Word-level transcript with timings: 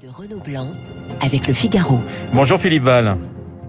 de 0.00 0.08
Renaud 0.08 0.40
Blanc 0.40 0.68
avec 1.20 1.46
le 1.46 1.52
Figaro. 1.52 2.00
Bonjour 2.32 2.58
Philippe 2.58 2.84
Val. 2.84 3.18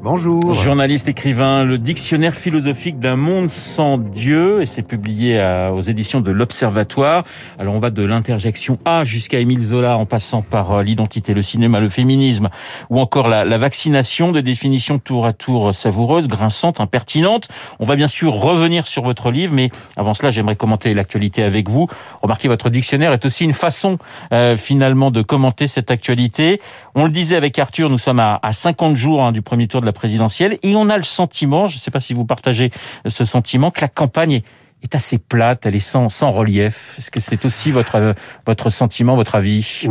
Bonjour. 0.03 0.55
Journaliste, 0.55 1.07
écrivain, 1.07 1.63
le 1.63 1.77
dictionnaire 1.77 2.33
philosophique 2.33 2.99
d'un 2.99 3.17
monde 3.17 3.51
sans 3.51 3.99
Dieu, 3.99 4.59
et 4.59 4.65
c'est 4.65 4.81
publié 4.81 5.39
aux 5.71 5.81
éditions 5.81 6.21
de 6.21 6.31
l'Observatoire. 6.31 7.23
Alors 7.59 7.75
on 7.75 7.79
va 7.79 7.91
de 7.91 8.01
l'interjection 8.01 8.79
A 8.83 9.03
jusqu'à 9.03 9.37
Émile 9.37 9.61
Zola, 9.61 9.97
en 9.97 10.07
passant 10.07 10.41
par 10.41 10.71
euh, 10.71 10.81
l'identité, 10.81 11.35
le 11.35 11.43
cinéma, 11.43 11.79
le 11.79 11.87
féminisme, 11.87 12.49
ou 12.89 12.99
encore 12.99 13.27
la, 13.27 13.45
vaccination, 13.59 14.31
de 14.31 14.41
définitions 14.41 14.97
tour 14.97 15.27
à 15.27 15.33
tour 15.33 15.71
savoureuses, 15.71 16.27
grinçantes, 16.27 16.79
impertinentes. 16.79 17.47
On 17.79 17.85
va 17.85 17.95
bien 17.95 18.07
sûr 18.07 18.33
revenir 18.33 18.87
sur 18.87 19.03
votre 19.03 19.29
livre, 19.29 19.53
mais 19.53 19.69
avant 19.97 20.15
cela, 20.15 20.31
j'aimerais 20.31 20.55
commenter 20.55 20.95
l'actualité 20.95 21.43
avec 21.43 21.69
vous. 21.69 21.85
Remarquez, 22.23 22.47
votre 22.47 22.71
dictionnaire 22.71 23.13
est 23.13 23.23
aussi 23.23 23.43
une 23.43 23.53
façon 23.53 23.99
euh, 24.33 24.57
finalement 24.57 25.11
de 25.11 25.21
commenter 25.21 25.67
cette 25.67 25.91
actualité. 25.91 26.59
On 26.95 27.05
le 27.05 27.11
disait 27.11 27.35
avec 27.35 27.59
Arthur, 27.59 27.91
nous 27.91 27.99
sommes 27.99 28.19
à, 28.19 28.39
à 28.41 28.51
50 28.51 28.95
jours 28.95 29.21
hein, 29.21 29.31
du 29.31 29.43
premier 29.43 29.67
tour 29.67 29.79
de 29.79 29.85
la 29.85 29.90
présidentielle 29.91 30.57
et 30.63 30.75
on 30.75 30.89
a 30.89 30.97
le 30.97 31.03
sentiment, 31.03 31.67
je 31.67 31.75
ne 31.75 31.79
sais 31.79 31.91
pas 31.91 31.99
si 31.99 32.13
vous 32.13 32.25
partagez 32.25 32.71
ce 33.07 33.25
sentiment, 33.25 33.71
que 33.71 33.81
la 33.81 33.87
campagne 33.87 34.41
est, 34.83 34.95
assez 34.95 35.17
plate, 35.19 35.65
elle 35.65 35.75
est 35.75 35.79
sans, 35.79 36.09
sans 36.09 36.31
relief. 36.31 36.95
Est-ce 36.97 37.11
que 37.11 37.19
c'est 37.19 37.45
aussi 37.45 37.71
votre, 37.71 37.95
euh, 37.95 38.13
votre 38.47 38.69
sentiment, 38.69 39.15
votre 39.15 39.35
avis, 39.35 39.83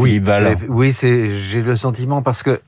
Oui, 0.50 0.58
oui, 0.68 0.92
c'est 0.92 1.30
j'ai 1.38 1.62
le 1.62 1.76
sentiment 1.76 2.22
parce 2.22 2.42
que 2.42 2.60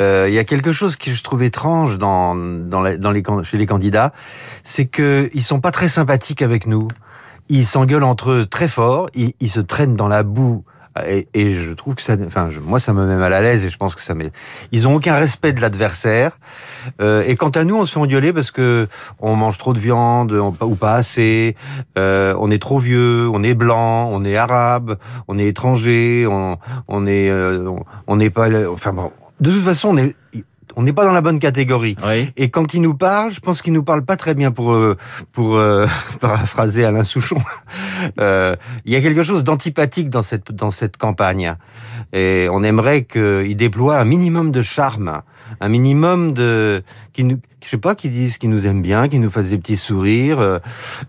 euh, 0.00 0.26
il 0.28 0.34
y 0.34 0.38
a 0.38 0.44
quelque 0.44 0.72
chose 0.72 0.96
que 0.96 1.10
je 1.12 1.22
trouve 1.22 1.42
étrange 1.42 1.98
dans 1.98 2.34
dans, 2.36 2.80
la- 2.80 2.96
dans 2.96 3.10
les 3.10 3.22
chez 3.42 3.58
les 3.58 3.66
candidats, 3.66 4.12
c'est 4.62 4.86
que 4.86 5.28
ils 5.34 5.42
sont 5.42 5.60
pas 5.60 5.70
très 5.72 5.88
sympathiques 5.88 6.40
avec 6.40 6.66
nous. 6.66 6.86
Ils 7.50 7.66
s'engueulent 7.66 8.04
entre 8.04 8.30
eux 8.30 8.46
très 8.46 8.68
fort, 8.68 9.08
ils, 9.14 9.32
ils 9.40 9.50
se 9.50 9.60
traînent 9.60 9.96
dans 9.96 10.08
la 10.08 10.22
boue. 10.22 10.64
Et, 11.08 11.28
et 11.34 11.52
je 11.52 11.72
trouve 11.72 11.94
que 11.94 12.02
ça, 12.02 12.16
enfin, 12.26 12.48
je- 12.50 12.60
moi, 12.60 12.80
ça 12.80 12.92
me 12.92 13.06
met 13.06 13.16
mal 13.16 13.32
à 13.32 13.40
l'aise 13.40 13.64
et 13.64 13.70
je 13.70 13.76
pense 13.76 13.94
que 13.94 14.02
ça 14.02 14.14
met. 14.14 14.32
Ils 14.72 14.88
ont 14.88 14.94
aucun 14.96 15.14
respect 15.14 15.52
de 15.52 15.60
l'adversaire. 15.60 16.38
Euh, 17.00 17.22
et 17.26 17.36
quant 17.36 17.50
à 17.50 17.64
nous, 17.64 17.76
on 17.76 17.84
se 17.84 17.92
fait 17.92 18.00
engueuler 18.00 18.32
parce 18.32 18.50
que 18.50 18.88
on 19.20 19.36
mange 19.36 19.58
trop 19.58 19.72
de 19.74 19.78
viande 19.78 20.32
ou 20.32 20.74
pas 20.74 20.94
assez. 20.94 21.54
Euh, 21.98 22.34
on 22.38 22.50
est 22.50 22.60
trop 22.60 22.78
vieux, 22.78 23.28
on 23.32 23.42
est 23.42 23.54
blanc, 23.54 24.08
on 24.12 24.24
est 24.24 24.36
arabe, 24.36 24.96
on 25.28 25.38
est 25.38 25.46
étranger, 25.46 26.26
on, 26.28 26.58
on 26.88 27.06
est, 27.06 27.30
euh, 27.30 27.70
on 28.06 28.16
n'est 28.16 28.30
pas. 28.30 28.48
Enfin 28.72 28.92
bon, 28.92 29.12
de 29.40 29.50
toute 29.52 29.62
façon, 29.64 29.90
on 29.90 29.96
est, 29.98 30.16
on 30.78 30.82
n'est 30.82 30.92
pas 30.92 31.04
dans 31.04 31.12
la 31.12 31.22
bonne 31.22 31.40
catégorie. 31.40 31.96
Oui. 32.06 32.30
Et 32.36 32.50
quand 32.50 32.72
il 32.72 32.82
nous 32.82 32.94
parle, 32.94 33.32
je 33.32 33.40
pense 33.40 33.62
qu'il 33.62 33.72
nous 33.72 33.82
parle 33.82 34.04
pas 34.04 34.16
très 34.16 34.36
bien 34.36 34.52
pour 34.52 34.74
euh, 34.74 34.96
pour 35.32 35.56
euh, 35.56 35.88
paraphraser 36.20 36.84
Alain 36.84 37.04
Souchon. 37.04 37.38
Euh, 38.20 38.54
il 38.84 38.92
y 38.92 38.96
a 38.96 39.00
quelque 39.00 39.24
chose 39.24 39.42
d'antipathique 39.42 40.08
dans 40.08 40.22
cette 40.22 40.52
dans 40.52 40.70
cette 40.70 40.96
campagne. 40.96 41.56
Et 42.12 42.48
on 42.50 42.62
aimerait 42.62 43.04
qu'il 43.04 43.56
déploie 43.56 43.98
un 43.98 44.04
minimum 44.04 44.52
de 44.52 44.62
charme, 44.62 45.22
un 45.60 45.68
minimum 45.68 46.32
de 46.32 46.82
qui 47.12 47.24
nous 47.24 47.38
je 47.64 47.68
sais 47.70 47.78
pas 47.78 47.94
qui 47.94 48.08
disent 48.08 48.38
qu'ils 48.38 48.50
nous 48.50 48.66
aiment 48.66 48.82
bien, 48.82 49.08
qui 49.08 49.18
nous 49.18 49.30
fassent 49.30 49.50
des 49.50 49.58
petits 49.58 49.76
sourires 49.76 50.38
euh, 50.38 50.58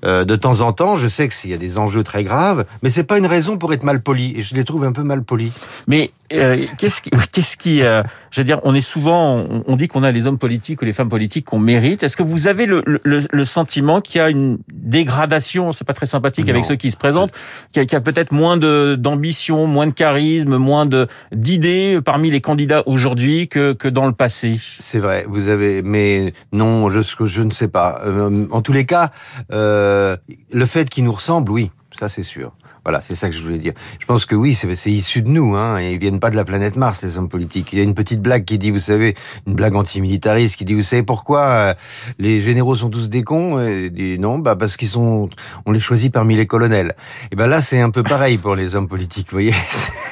euh, 0.03 0.25
de 0.25 0.35
temps 0.35 0.61
en 0.61 0.73
temps. 0.73 0.97
Je 0.97 1.07
sais 1.07 1.27
que 1.27 1.33
s'il 1.33 1.51
y 1.51 1.53
a 1.53 1.57
des 1.57 1.77
enjeux 1.77 2.03
très 2.03 2.23
graves, 2.23 2.65
mais 2.81 2.89
c'est 2.89 3.03
pas 3.03 3.17
une 3.17 3.27
raison 3.27 3.57
pour 3.57 3.71
être 3.73 3.83
mal 3.83 4.01
poli. 4.01 4.33
Et 4.35 4.41
je 4.41 4.55
les 4.55 4.63
trouve 4.63 4.83
un 4.83 4.91
peu 4.91 5.03
mal 5.03 5.23
polis. 5.23 5.51
Mais 5.87 6.11
euh, 6.33 6.65
qu'est-ce 6.77 7.01
qui, 7.01 7.11
qu'est-ce 7.31 7.57
qui, 7.57 7.81
euh, 7.83 8.01
je 8.31 8.41
veux 8.41 8.45
dire, 8.45 8.59
on 8.63 8.73
est 8.73 8.81
souvent, 8.81 9.35
on, 9.35 9.63
on 9.67 9.75
dit 9.75 9.87
qu'on 9.87 10.03
a 10.03 10.11
les 10.11 10.27
hommes 10.27 10.37
politiques 10.37 10.81
ou 10.81 10.85
les 10.85 10.93
femmes 10.93 11.09
politiques 11.09 11.45
qu'on 11.45 11.59
mérite. 11.59 12.03
Est-ce 12.03 12.17
que 12.17 12.23
vous 12.23 12.47
avez 12.47 12.65
le, 12.65 12.83
le, 12.85 13.21
le 13.31 13.43
sentiment 13.43 14.01
qu'il 14.01 14.17
y 14.17 14.21
a 14.21 14.29
une 14.29 14.57
dégradation, 14.71 15.71
c'est 15.71 15.85
pas 15.85 15.93
très 15.93 16.05
sympathique 16.07 16.45
Non. 16.45 16.53
avec 16.53 16.65
ceux 16.65 16.75
qui 16.75 16.91
se 16.91 16.97
présentent, 16.97 17.31
qu'il 17.71 17.83
y 17.83 17.95
a, 17.95 17.97
a 17.97 18.01
peut-être 18.01 18.31
moins 18.31 18.57
de 18.57 18.95
d'ambition, 18.97 19.67
moins 19.67 19.87
de 19.87 19.93
charisme, 19.93 20.57
moins 20.57 20.78
d'idées 20.85 21.99
parmi 22.03 22.29
les 22.29 22.41
candidats 22.41 22.83
aujourd'hui 22.85 23.47
que 23.47 23.73
que 23.73 23.87
dans 23.87 24.05
le 24.05 24.13
passé. 24.13 24.57
C'est 24.79 24.99
vrai, 24.99 25.25
vous 25.27 25.49
avez, 25.49 25.81
mais 25.81 26.33
non, 26.51 26.89
je, 26.89 27.01
je 27.25 27.41
ne 27.41 27.51
sais 27.51 27.67
pas. 27.67 28.01
Euh, 28.05 28.47
en 28.51 28.61
tous 28.61 28.73
les 28.73 28.85
cas, 28.85 29.11
euh, 29.51 30.17
le 30.51 30.65
fait 30.65 30.89
qu'ils 30.89 31.03
nous 31.03 31.11
ressemblent, 31.11 31.51
oui, 31.51 31.71
ça 31.97 32.09
c'est 32.09 32.23
sûr. 32.23 32.53
Voilà, 32.85 33.01
c'est 33.01 33.15
ça 33.15 33.29
que 33.29 33.35
je 33.35 33.43
voulais 33.43 33.57
dire. 33.57 33.73
Je 33.99 34.05
pense 34.05 34.25
que 34.25 34.35
oui, 34.35 34.55
c'est 34.55 34.91
issu 34.91 35.21
de 35.21 35.29
nous. 35.29 35.55
Hein, 35.55 35.79
et 35.79 35.93
ils 35.93 35.99
viennent 35.99 36.19
pas 36.19 36.29
de 36.29 36.35
la 36.35 36.45
planète 36.45 36.75
Mars, 36.75 37.01
les 37.03 37.17
hommes 37.17 37.29
politiques. 37.29 37.69
Il 37.73 37.79
y 37.79 37.81
a 37.81 37.83
une 37.83 37.93
petite 37.93 38.21
blague 38.21 38.45
qui 38.45 38.57
dit, 38.57 38.71
vous 38.71 38.79
savez, 38.79 39.15
une 39.47 39.53
blague 39.53 39.75
antimilitariste 39.75 40.55
qui 40.55 40.65
dit, 40.65 40.73
vous 40.73 40.81
savez 40.81 41.03
pourquoi 41.03 41.41
euh, 41.41 41.73
les 42.17 42.41
généraux 42.41 42.75
sont 42.75 42.89
tous 42.89 43.09
des 43.09 43.23
cons 43.23 43.59
Et 43.59 43.89
dit, 43.89 44.19
non, 44.19 44.39
bah 44.39 44.55
parce 44.55 44.77
qu'ils 44.77 44.89
sont, 44.89 45.29
on 45.65 45.71
les 45.71 45.79
choisit 45.79 46.11
parmi 46.11 46.35
les 46.35 46.47
colonels. 46.47 46.93
Et 47.31 47.35
ben 47.35 47.47
là, 47.47 47.61
c'est 47.61 47.81
un 47.81 47.89
peu 47.89 48.03
pareil 48.03 48.37
pour 48.37 48.55
les 48.55 48.75
hommes 48.75 48.87
politiques, 48.87 49.27
vous 49.29 49.35
voyez. 49.35 49.53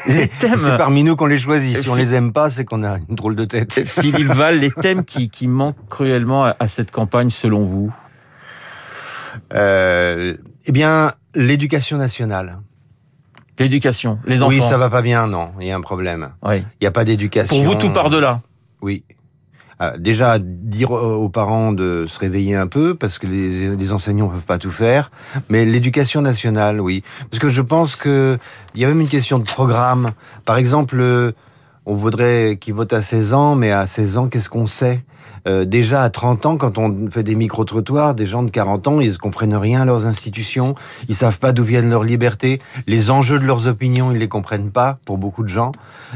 Les 0.07 0.29
thèmes. 0.29 0.57
C'est 0.57 0.77
parmi 0.77 1.03
nous 1.03 1.17
qu'on 1.17 1.25
les 1.25 1.37
choisit. 1.37 1.81
Si 1.81 1.89
on 1.89 1.95
les 1.95 2.13
aime 2.13 2.31
pas, 2.31 2.49
c'est 2.49 2.63
qu'on 2.63 2.81
a 2.81 2.97
une 3.09 3.15
drôle 3.15 3.35
de 3.35 3.43
tête. 3.43 3.73
Philippe 3.85 4.31
Val, 4.31 4.57
les 4.57 4.71
thèmes 4.71 5.03
qui, 5.03 5.29
qui 5.29 5.49
manquent 5.49 5.75
cruellement 5.89 6.45
à, 6.45 6.55
à 6.59 6.69
cette 6.69 6.91
campagne 6.91 7.29
selon 7.29 7.65
vous? 7.65 7.93
Euh, 9.53 10.35
eh 10.67 10.71
bien, 10.71 11.11
l'éducation 11.33 11.97
nationale. 11.97 12.59
L'éducation, 13.57 14.19
les 14.25 14.43
enfants. 14.43 14.53
Oui, 14.53 14.61
ça 14.61 14.77
va 14.77 14.89
pas 14.89 15.01
bien, 15.01 15.27
non. 15.27 15.49
Il 15.59 15.67
y 15.67 15.71
a 15.71 15.75
un 15.75 15.81
problème. 15.81 16.29
Oui. 16.43 16.57
Il 16.59 16.83
n'y 16.83 16.87
a 16.87 16.91
pas 16.91 17.05
d'éducation. 17.05 17.55
Pour 17.55 17.65
vous, 17.65 17.75
tout 17.75 17.89
par 17.89 18.09
delà. 18.09 18.41
Oui. 18.81 19.03
Ah, 19.79 19.93
déjà, 19.97 20.39
dire 20.39 20.91
aux 20.91 21.29
parents 21.29 21.71
de 21.71 22.05
se 22.07 22.19
réveiller 22.19 22.55
un 22.55 22.67
peu, 22.67 22.95
parce 22.95 23.17
que 23.17 23.27
les, 23.27 23.75
les 23.75 23.93
enseignants 23.93 24.27
peuvent 24.27 24.45
pas 24.45 24.57
tout 24.57 24.71
faire. 24.71 25.09
Mais 25.49 25.65
l'éducation 25.65 26.21
nationale, 26.21 26.81
oui. 26.81 27.03
Parce 27.31 27.39
que 27.39 27.49
je 27.49 27.61
pense 27.61 27.95
que 27.95 28.37
il 28.75 28.81
y 28.81 28.85
a 28.85 28.87
même 28.87 28.99
une 29.01 29.09
question 29.09 29.39
de 29.39 29.43
programme. 29.43 30.11
Par 30.45 30.57
exemple, 30.57 30.97
euh, 30.99 31.31
on 31.85 31.95
voudrait 31.95 32.57
qu'ils 32.59 32.73
votent 32.73 32.93
à 32.93 33.01
16 33.01 33.33
ans, 33.33 33.55
mais 33.55 33.71
à 33.71 33.87
16 33.87 34.17
ans, 34.17 34.27
qu'est-ce 34.27 34.49
qu'on 34.49 34.65
sait? 34.65 35.03
Euh, 35.47 35.65
déjà 35.65 36.03
à 36.03 36.09
30 36.09 36.45
ans, 36.45 36.57
quand 36.57 36.77
on 36.77 37.09
fait 37.09 37.23
des 37.23 37.35
micro-trottoirs, 37.35 38.15
des 38.15 38.25
gens 38.25 38.43
de 38.43 38.51
40 38.51 38.87
ans, 38.87 38.99
ils 38.99 39.17
comprennent 39.17 39.55
rien 39.55 39.81
à 39.81 39.85
leurs 39.85 40.05
institutions, 40.05 40.75
ils 41.07 41.15
savent 41.15 41.39
pas 41.39 41.53
d'où 41.53 41.63
viennent 41.63 41.89
leurs 41.89 42.03
libertés, 42.03 42.61
les 42.85 43.09
enjeux 43.11 43.39
de 43.39 43.45
leurs 43.45 43.67
opinions, 43.67 44.11
ils 44.11 44.17
les 44.17 44.27
comprennent 44.27 44.71
pas 44.71 44.99
pour 45.05 45.17
beaucoup 45.17 45.43
de 45.43 45.49
gens. 45.49 45.71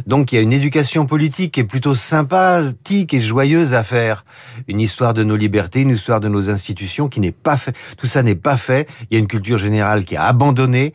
Donc 0.06 0.31
il 0.31 0.36
y 0.36 0.38
a 0.38 0.41
une 0.41 0.53
éducation 0.53 1.06
politique 1.06 1.53
qui 1.53 1.62
est 1.62 1.66
plutôt 1.66 1.96
sympathique 1.96 3.14
et 3.14 3.20
joyeuse 3.20 3.74
à 3.74 3.84
faire. 3.84 4.25
Une 4.68 4.81
histoire 4.81 5.14
de 5.14 5.24
nos 5.24 5.36
libertés, 5.36 5.81
une 5.81 5.91
histoire 5.91 6.20
de 6.20 6.28
nos 6.28 6.50
institutions 6.50 7.08
qui 7.08 7.20
n'est 7.20 7.31
pas 7.31 7.58
fait. 7.58 7.75
Tout 7.97 8.08
ça 8.08 8.24
n'est 8.24 8.36
pas 8.36 8.58
fait. 8.58 8.88
Il 9.09 9.14
y 9.14 9.18
a 9.18 9.20
une 9.20 9.28
culture 9.28 9.58
générale 9.58 10.06
qui 10.06 10.16
est 10.16 10.18
abandonnée. 10.18 10.94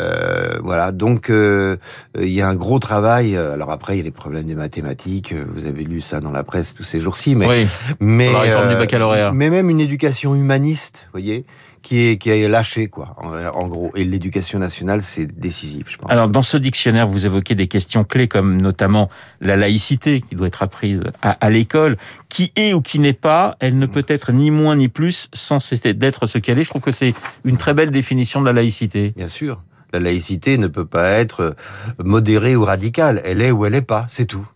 Euh, 0.00 0.58
voilà, 0.62 0.92
donc 0.92 1.30
euh, 1.30 1.76
il 2.18 2.28
y 2.32 2.40
a 2.42 2.48
un 2.48 2.54
gros 2.56 2.78
travail. 2.78 3.36
Alors 3.36 3.70
après, 3.70 3.94
il 3.94 3.98
y 3.98 4.00
a 4.00 4.04
les 4.04 4.10
problèmes 4.10 4.44
des 4.46 4.54
mathématiques. 4.54 5.34
Vous 5.54 5.66
avez 5.66 5.84
lu 5.84 6.00
ça 6.00 6.20
dans 6.20 6.30
la 6.32 6.44
presse 6.44 6.74
tous 6.74 6.82
ces 6.82 7.00
jours-ci, 7.00 7.34
mais 7.36 7.46
Oui. 7.46 7.66
mais 8.00 8.24
Sur 8.26 8.32
la 8.34 8.40
réforme 8.40 8.68
du 8.68 8.74
euh, 8.74 8.78
baccalauréat. 8.78 9.32
mais 9.32 9.50
même 9.50 9.70
une 9.70 9.80
éducation 9.80 10.34
humaniste, 10.34 11.06
voyez, 11.12 11.44
qui 11.84 12.06
est 12.06 12.16
qui 12.16 12.30
est 12.30 12.48
lâchée 12.48 12.88
quoi, 12.88 13.14
en, 13.18 13.32
en 13.34 13.68
gros. 13.68 13.92
Et 13.94 14.04
l'éducation 14.04 14.58
nationale, 14.58 15.02
c'est 15.02 15.26
décisif, 15.26 15.84
je 15.90 15.98
pense. 15.98 16.10
Alors, 16.10 16.28
dans 16.28 16.42
ce 16.42 16.56
dictionnaire, 16.56 17.06
vous 17.06 17.26
évoquez 17.26 17.54
des 17.54 17.68
questions 17.68 18.02
clés 18.02 18.26
comme 18.26 18.60
notamment 18.60 19.08
la 19.40 19.56
laïcité 19.56 20.22
qui 20.22 20.34
doit 20.34 20.48
être 20.48 20.62
apprise 20.62 21.02
à, 21.22 21.30
à 21.30 21.50
l'école. 21.50 21.96
Qui 22.28 22.52
est 22.56 22.72
ou 22.72 22.80
qui 22.80 22.98
n'est 22.98 23.12
pas, 23.12 23.56
elle 23.60 23.78
ne 23.78 23.86
peut 23.86 24.06
être 24.08 24.32
ni 24.32 24.50
moins 24.50 24.76
ni 24.76 24.88
plus 24.88 25.28
sans 25.34 25.60
cesser 25.60 25.94
d'être 25.94 26.26
ce 26.26 26.38
qu'elle 26.38 26.58
est. 26.58 26.64
Je 26.64 26.70
trouve 26.70 26.82
que 26.82 26.90
c'est 26.90 27.14
une 27.44 27.58
très 27.58 27.74
belle 27.74 27.92
définition 27.92 28.40
de 28.40 28.46
la 28.46 28.54
laïcité. 28.54 29.12
Bien 29.14 29.28
sûr, 29.28 29.62
la 29.92 30.00
laïcité 30.00 30.58
ne 30.58 30.66
peut 30.66 30.86
pas 30.86 31.10
être 31.10 31.54
modérée 32.02 32.56
ou 32.56 32.64
radicale. 32.64 33.20
Elle 33.24 33.40
est 33.42 33.52
ou 33.52 33.66
elle 33.66 33.74
est 33.74 33.82
pas, 33.82 34.06
c'est 34.08 34.24
tout. 34.24 34.48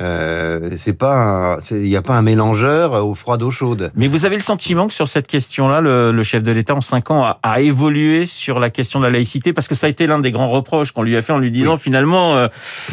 Euh, 0.00 0.70
c'est 0.76 0.94
pas, 0.94 1.58
il 1.70 1.82
n'y 1.82 1.96
a 1.96 2.02
pas 2.02 2.14
un 2.14 2.22
mélangeur 2.22 3.06
au 3.06 3.14
froid 3.14 3.36
d'eau 3.36 3.50
chaude. 3.50 3.92
Mais 3.94 4.06
vous 4.06 4.24
avez 4.24 4.36
le 4.36 4.42
sentiment 4.42 4.86
que 4.88 4.94
sur 4.94 5.08
cette 5.08 5.26
question-là, 5.26 5.80
le, 5.80 6.10
le 6.10 6.22
chef 6.22 6.42
de 6.42 6.52
l'État, 6.52 6.74
en 6.74 6.80
cinq 6.80 7.10
ans, 7.10 7.22
a, 7.22 7.38
a 7.42 7.60
évolué 7.60 8.24
sur 8.24 8.60
la 8.60 8.70
question 8.70 9.00
de 9.00 9.04
la 9.04 9.10
laïcité? 9.10 9.52
Parce 9.52 9.68
que 9.68 9.74
ça 9.74 9.86
a 9.86 9.90
été 9.90 10.06
l'un 10.06 10.18
des 10.18 10.32
grands 10.32 10.48
reproches 10.48 10.92
qu'on 10.92 11.02
lui 11.02 11.16
a 11.16 11.22
fait 11.22 11.32
en 11.32 11.38
lui 11.38 11.50
disant, 11.50 11.76
finalement, 11.76 12.36
euh, 12.36 12.48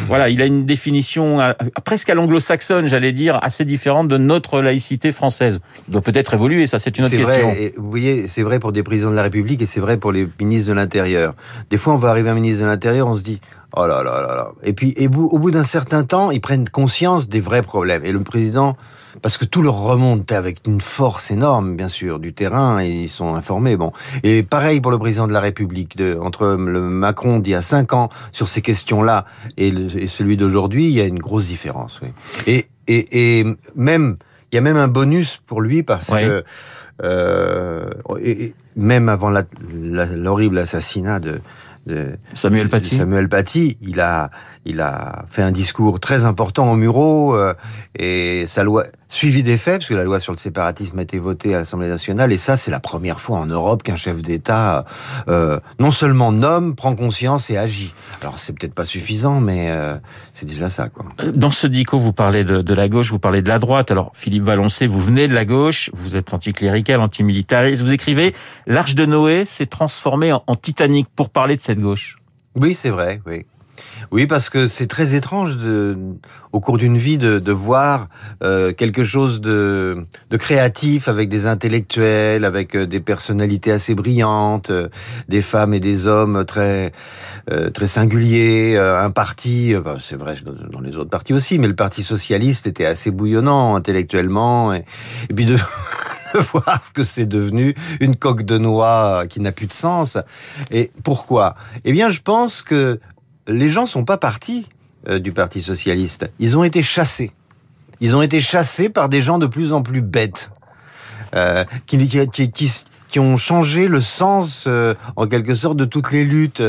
voilà, 0.06 0.28
il 0.28 0.42
a 0.42 0.44
une 0.44 0.66
définition 0.66 1.40
euh, 1.40 1.52
presque 1.84 2.10
à 2.10 2.14
l'anglo-saxonne, 2.14 2.88
j'allais 2.88 3.12
dire, 3.12 3.38
assez 3.42 3.64
différente 3.64 4.08
de 4.08 4.18
notre 4.18 4.60
laïcité 4.60 5.12
française. 5.12 5.60
Doit 5.88 6.02
peut-être 6.02 6.34
évoluer, 6.34 6.66
ça 6.66 6.78
c'est 6.78 6.98
une 6.98 7.04
autre 7.04 7.16
question. 7.16 7.50
vrai, 7.50 7.62
et 7.62 7.74
vous 7.76 7.88
voyez, 7.88 8.28
c'est 8.28 8.42
vrai 8.42 8.58
pour 8.58 8.72
des 8.72 8.82
présidents 8.82 9.10
de 9.10 9.16
la 9.16 9.22
République 9.22 9.62
et 9.62 9.66
c'est 9.66 9.80
vrai 9.80 9.96
pour 9.96 10.12
les 10.12 10.28
ministres 10.38 10.68
de 10.68 10.74
l'Intérieur. 10.74 11.34
Des 11.70 11.78
fois, 11.78 11.94
on 11.94 11.96
va 11.96 12.10
arriver 12.10 12.28
à 12.28 12.32
un 12.32 12.34
ministre 12.34 12.62
de 12.62 12.68
l'Intérieur, 12.68 13.08
on 13.08 13.16
se 13.16 13.22
dit, 13.22 13.40
oh 13.76 13.86
là 13.86 14.02
là 14.02 14.20
là 14.20 14.34
là. 14.34 14.48
Et 14.62 14.72
puis, 14.72 14.94
et 14.96 15.06
au 15.08 15.38
bout 15.38 15.50
d'un 15.50 15.64
certain 15.64 16.04
temps, 16.04 16.30
ils 16.30 16.40
prennent 16.40 16.68
conscience 16.68 17.28
des 17.28 17.40
vrais 17.40 17.62
problèmes. 17.62 18.04
Et 18.04 18.12
le 18.12 18.20
président, 18.20 18.76
parce 19.22 19.38
que 19.38 19.44
tout 19.44 19.62
leur 19.62 19.78
remonte 19.78 20.30
avec 20.32 20.66
une 20.66 20.80
force 20.80 21.30
énorme, 21.30 21.76
bien 21.76 21.88
sûr, 21.88 22.18
du 22.18 22.32
terrain, 22.32 22.80
et 22.80 22.88
ils 22.88 23.08
sont 23.08 23.34
informés. 23.34 23.76
Bon, 23.76 23.92
et 24.22 24.42
pareil 24.42 24.80
pour 24.80 24.90
le 24.90 24.98
président 24.98 25.26
de 25.26 25.32
la 25.32 25.40
République, 25.40 25.96
de, 25.96 26.18
entre 26.20 26.46
le 26.46 26.80
Macron 26.80 27.38
d'il 27.38 27.52
y 27.52 27.54
a 27.54 27.62
cinq 27.62 27.92
ans 27.92 28.08
sur 28.32 28.48
ces 28.48 28.62
questions-là 28.62 29.24
et, 29.56 29.72
celui 30.08 30.36
d'aujourd'hui, 30.36 30.86
il 30.86 30.92
y 30.92 31.00
a 31.00 31.04
une 31.04 31.18
grosse 31.18 31.46
différence. 31.46 32.00
Oui. 32.02 32.08
Et, 32.46 32.68
et, 32.86 33.40
et 33.40 33.46
même, 33.76 34.16
il 34.50 34.56
y 34.56 34.58
a 34.58 34.62
même 34.62 34.76
un 34.76 34.88
bonus 34.88 35.40
pour 35.46 35.60
lui 35.60 35.82
parce 35.82 36.08
que 36.08 36.44
euh, 37.04 37.88
et, 38.20 38.44
et 38.44 38.54
même 38.74 39.08
avant 39.08 39.30
l'horrible 39.30 40.58
assassinat 40.58 41.20
de, 41.20 41.40
de 41.88 42.18
Samuel 42.34 42.68
Paty. 42.68 42.94
Samuel 42.94 43.28
Paty, 43.28 43.78
il 43.82 44.00
a, 44.00 44.30
il 44.64 44.80
a 44.80 45.24
fait 45.30 45.42
un 45.42 45.50
discours 45.50 45.98
très 45.98 46.24
important 46.24 46.70
au 46.70 46.76
Muro 46.76 47.34
euh, 47.34 47.54
et 47.98 48.44
sa 48.46 48.62
loi 48.62 48.84
suivi 49.08 49.42
des 49.42 49.56
faits, 49.56 49.78
parce 49.78 49.88
que 49.88 49.94
la 49.94 50.04
loi 50.04 50.20
sur 50.20 50.32
le 50.32 50.38
séparatisme 50.38 50.98
a 50.98 51.02
été 51.02 51.18
votée 51.18 51.54
à 51.54 51.58
l'Assemblée 51.58 51.88
nationale, 51.88 52.30
et 52.30 52.36
ça, 52.36 52.58
c'est 52.58 52.70
la 52.70 52.78
première 52.78 53.20
fois 53.20 53.38
en 53.38 53.46
Europe 53.46 53.82
qu'un 53.82 53.96
chef 53.96 54.20
d'État 54.20 54.84
euh, 55.28 55.58
non 55.78 55.90
seulement 55.90 56.30
nomme, 56.30 56.74
prend 56.74 56.94
conscience 56.94 57.48
et 57.48 57.56
agit. 57.56 57.94
Alors, 58.20 58.38
c'est 58.38 58.52
peut-être 58.52 58.74
pas 58.74 58.84
suffisant, 58.84 59.40
mais 59.40 59.70
euh, 59.70 59.96
c'est 60.34 60.44
déjà 60.44 60.68
ça. 60.68 60.90
Quoi. 60.90 61.06
Dans 61.34 61.50
ce 61.50 61.66
dico, 61.66 61.98
vous 61.98 62.12
parlez 62.12 62.44
de, 62.44 62.60
de, 62.60 62.74
la 62.74 62.88
gauche, 62.90 63.10
vous 63.10 63.18
parlez 63.18 63.40
de 63.40 63.48
la 63.48 63.58
droite. 63.58 63.90
Alors, 63.90 64.12
Philippe 64.14 64.44
Valoncé, 64.44 64.86
vous 64.86 65.00
venez 65.00 65.26
de 65.26 65.34
la 65.34 65.46
gauche, 65.46 65.90
vous 65.94 66.16
êtes 66.16 66.34
anticlérical, 66.34 67.00
antimilitariste. 67.00 67.82
Vous 67.82 67.92
écrivez 67.92 68.34
«L'Arche 68.66 68.94
de 68.94 69.06
Noé 69.06 69.46
s'est 69.46 69.66
transformée 69.66 70.32
en, 70.32 70.42
en 70.46 70.54
Titanic» 70.54 71.06
pour 71.16 71.30
parler 71.30 71.56
de 71.56 71.62
cette 71.62 71.77
Oui, 72.56 72.74
c'est 72.74 72.90
vrai, 72.90 73.20
oui. 73.26 73.44
Oui, 74.10 74.26
parce 74.26 74.50
que 74.50 74.66
c'est 74.66 74.86
très 74.86 75.14
étrange 75.14 75.56
au 76.52 76.60
cours 76.60 76.78
d'une 76.78 76.96
vie 76.96 77.18
de, 77.18 77.52
voir 77.52 78.08
euh, 78.42 78.72
quelque 78.72 79.04
chose 79.04 79.40
de, 79.40 80.06
créatif 80.38 81.08
avec 81.08 81.28
des 81.28 81.46
intellectuels, 81.46 82.44
avec 82.44 82.74
euh, 82.74 82.86
des 82.86 83.00
personnalités 83.00 83.72
assez 83.72 83.94
brillantes, 83.94 84.70
euh, 84.70 84.88
des 85.28 85.42
femmes 85.42 85.74
et 85.74 85.80
des 85.80 86.06
hommes 86.06 86.44
très 86.44 86.92
très 87.72 87.86
singuliers, 87.86 88.76
un 88.76 89.10
parti, 89.10 89.74
bah, 89.82 89.96
c'est 90.00 90.16
vrai 90.16 90.34
dans 90.70 90.80
les 90.80 90.96
autres 90.96 91.08
partis 91.08 91.32
aussi, 91.32 91.58
mais 91.58 91.66
le 91.66 91.74
Parti 91.74 92.02
socialiste 92.02 92.66
était 92.66 92.84
assez 92.84 93.10
bouillonnant 93.10 93.74
intellectuellement, 93.74 94.74
et 94.74 94.84
puis 95.34 95.46
de 95.46 95.56
voir 96.52 96.82
ce 96.82 96.90
que 96.90 97.04
c'est 97.04 97.26
devenu, 97.26 97.74
une 98.00 98.16
coque 98.16 98.42
de 98.42 98.58
noix 98.58 99.24
qui 99.28 99.40
n'a 99.40 99.52
plus 99.52 99.66
de 99.66 99.72
sens. 99.72 100.18
Et 100.70 100.90
pourquoi? 101.04 101.54
Eh 101.84 101.92
bien, 101.92 102.10
je 102.10 102.20
pense 102.20 102.62
que 102.62 103.00
les 103.46 103.68
gens 103.68 103.86
sont 103.86 104.04
pas 104.04 104.18
partis 104.18 104.68
euh, 105.08 105.18
du 105.18 105.32
Parti 105.32 105.62
socialiste. 105.62 106.30
Ils 106.38 106.58
ont 106.58 106.64
été 106.64 106.82
chassés. 106.82 107.32
Ils 108.00 108.14
ont 108.14 108.22
été 108.22 108.40
chassés 108.40 108.88
par 108.88 109.08
des 109.08 109.20
gens 109.20 109.38
de 109.38 109.46
plus 109.46 109.72
en 109.72 109.82
plus 109.82 110.02
bêtes, 110.02 110.50
euh, 111.34 111.64
qui, 111.86 111.98
qui, 112.06 112.50
qui, 112.50 112.72
qui, 113.08 113.20
ont 113.20 113.36
changé 113.36 113.88
le 113.88 114.00
sens, 114.00 114.64
euh, 114.66 114.94
en 115.16 115.26
quelque 115.26 115.54
sorte, 115.54 115.76
de 115.76 115.84
toutes 115.84 116.12
les 116.12 116.24
luttes, 116.24 116.62